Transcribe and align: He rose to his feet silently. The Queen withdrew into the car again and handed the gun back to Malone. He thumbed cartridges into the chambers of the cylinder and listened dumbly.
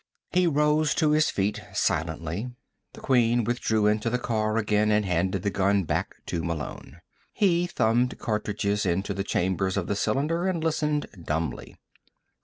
He 0.31 0.47
rose 0.47 0.95
to 0.95 1.11
his 1.11 1.29
feet 1.29 1.61
silently. 1.75 2.49
The 2.93 3.01
Queen 3.01 3.43
withdrew 3.43 3.85
into 3.85 4.09
the 4.09 4.17
car 4.17 4.57
again 4.57 4.89
and 4.89 5.05
handed 5.05 5.43
the 5.43 5.51
gun 5.51 5.83
back 5.83 6.15
to 6.25 6.43
Malone. 6.43 7.01
He 7.33 7.67
thumbed 7.67 8.17
cartridges 8.17 8.83
into 8.83 9.13
the 9.13 9.23
chambers 9.23 9.77
of 9.77 9.85
the 9.85 9.95
cylinder 9.95 10.47
and 10.47 10.63
listened 10.63 11.05
dumbly. 11.23 11.77